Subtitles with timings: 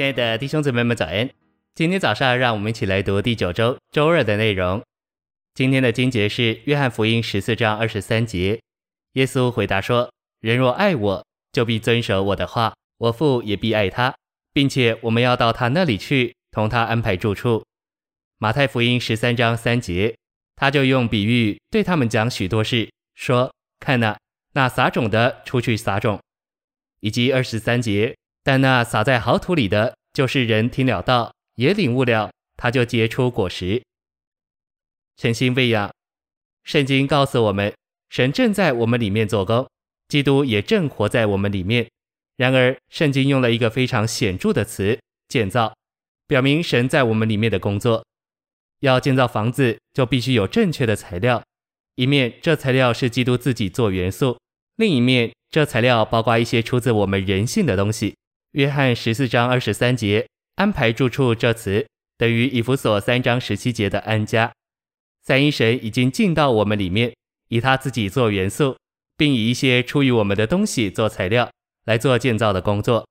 [0.00, 1.28] 亲爱的弟兄姊妹们，早安！
[1.74, 4.82] 今天早上，让我们一起来读第九周周二的内容。
[5.52, 8.58] 今天的经节是约翰福音十四章二十三节。
[9.12, 10.10] 耶稣回答说
[10.40, 14.14] ：“人若爱我，就必遵守我的话，我父也必爱他，
[14.54, 17.62] 并且我们要到他那里去，同他安排住处。”
[18.40, 20.16] 马太福音十三章三节，
[20.56, 24.18] 他就用比喻对他们讲许多事，说：“看哪，
[24.54, 26.18] 那撒种的出去撒种。”
[27.00, 28.16] 以及二十三节。
[28.42, 33.82] 但那撒在好土里的，就是人听了道，也领悟了，他就结出果实。
[35.16, 35.90] 诚心喂养，
[36.64, 37.74] 圣经告诉我们，
[38.08, 39.68] 神正在我们里面做工，
[40.08, 41.88] 基督也正活在我们里面。
[42.36, 44.98] 然而，圣经用了一个非常显著的词
[45.28, 45.74] “建造”，
[46.26, 48.02] 表明神在我们里面的工作。
[48.80, 51.42] 要建造房子，就必须有正确的材料。
[51.96, 54.38] 一面，这材料是基督自己做元素；
[54.76, 58.16] 另一面，这材料包括一些出自我们人性的东西。
[58.52, 61.86] 约翰十四章二十三节，安排住处这词
[62.18, 64.52] 等于以弗所三章十七节的安家。
[65.22, 67.14] 三一神已经进到我们里面，
[67.48, 68.76] 以他自己做元素，
[69.16, 71.48] 并以一些出于我们的东西做材料，
[71.84, 73.06] 来做建造的工作。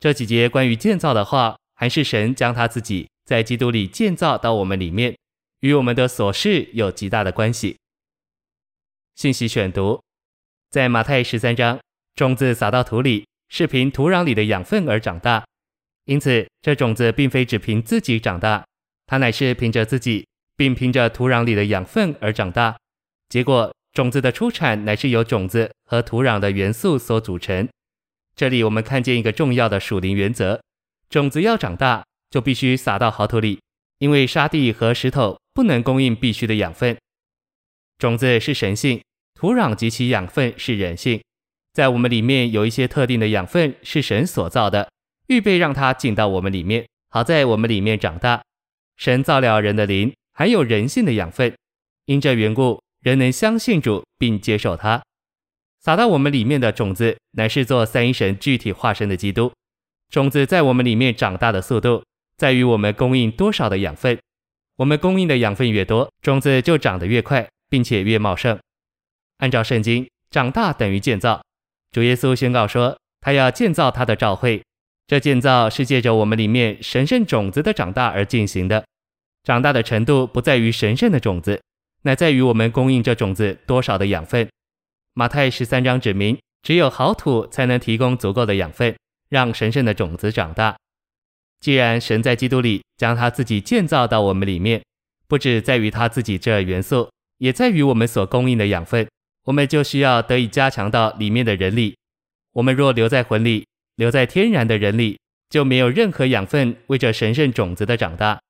[0.00, 5.14] 这几节关于建造的话，还是神将他自己在基督里建造到我们里面，
[5.60, 7.76] 与我们的琐事有极大的关系。
[9.16, 10.00] 信息选读，
[10.70, 11.78] 在马太十三章，
[12.14, 13.26] 种子撒到土里。
[13.54, 15.44] 是凭土壤里的养分而长大，
[16.06, 18.64] 因此这种子并非只凭自己长大，
[19.04, 22.74] 它乃是凭着自己，并凭着土壤里的养分而长大。
[23.28, 27.68] 结果，种子的出产乃是由种子和土壤的元素所组成。
[28.34, 30.58] 这里我们看见一个重要的属灵原则：
[31.10, 33.60] 种子要长大，就必须撒到好土里，
[33.98, 36.96] 因为沙地和石头不能供应必须的养分。
[37.98, 39.02] 种子是神性，
[39.34, 41.20] 土壤及其养分是人性。
[41.72, 44.90] 在我们里面有一些特定的养分是神所造的，
[45.28, 48.42] 预备让它进到我们里面，好在我们里面长大。
[48.96, 51.56] 神造了人的灵，还有人性的养分，
[52.04, 55.02] 因这缘故，人能相信主并接受他。
[55.80, 59.50] 撒到我们里面的种子，乃是做三一神具体化身的基督。
[60.10, 62.04] 种子在我们里面长大的速度，
[62.36, 64.18] 在于我们供应多少的养分。
[64.76, 68.58] 我们供应的养分越多，种子就长得越快，并且越茂盛。
[69.38, 71.42] 按照圣经，长大等于建造。
[71.92, 74.62] 主耶稣宣告说，他要建造他的教会。
[75.06, 78.82] 这建造是借着我们里面神圣种子的长大而进行的。
[79.44, 81.60] 长大的程度不在于神圣的种子，
[82.04, 84.48] 乃在于我们供应这种子多少的养分。
[85.12, 88.96] 马太十三章指明，只有好土才能提供足够的养分，
[89.28, 90.74] 让神圣的种子长大。
[91.60, 94.82] 既然神在基督里将他自己建造到我们里面，
[95.28, 99.06] 不只在于他自己这元素，也在于我们所供应的养分。
[99.44, 101.96] 我们就需要得以加强到里面的人里。
[102.52, 103.66] 我们若留在魂里，
[103.96, 108.40] 留在天然的人里，就没有任何养分为这神圣种子的长大。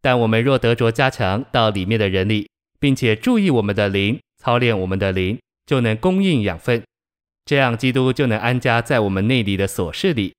[0.00, 2.48] 但我们若得着加强到里面的人里，
[2.80, 6.82] 并且注意我们的灵，操练我们的灵，就能供应养分。
[7.44, 10.34] 这样，基督就能安家在我们内里的所事里。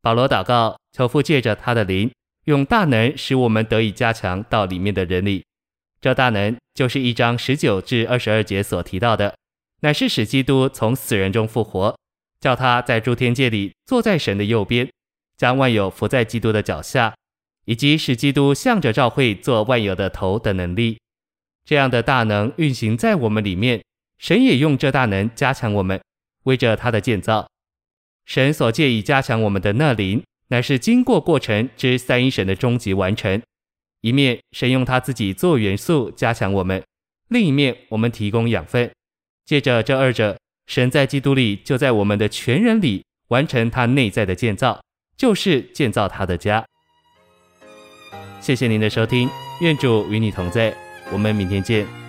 [0.00, 2.10] 保罗祷告，求父借着他的灵，
[2.44, 5.44] 用大能使我们得以加强到里面的人里。
[6.00, 9.34] 这大能就是一章十九至二十二节所提到的，
[9.80, 11.96] 乃是使基督从死人中复活，
[12.40, 14.88] 叫他在诸天界里坐在神的右边，
[15.36, 17.14] 将万有伏在基督的脚下，
[17.64, 20.98] 以及使基督向着教会做万有的头的能力。
[21.64, 23.82] 这样的大能运行在我们里面，
[24.18, 26.00] 神也用这大能加强我们，
[26.44, 27.48] 为着他的建造。
[28.24, 33.42] 神所借以加强我们的那灵，乃是经过过程之三一神的终极完成。
[34.00, 36.82] 一面神用他自己做元素加强我们，
[37.28, 38.90] 另一面我们提供养分。
[39.44, 40.36] 借着这二者，
[40.66, 44.80] 神在基督里就在我们的全人里完成他内在的建造，
[45.16, 46.64] 就是建造他的家。
[48.40, 49.28] 谢谢您的收听，
[49.60, 50.74] 愿主与你同在，
[51.12, 52.05] 我们明天见。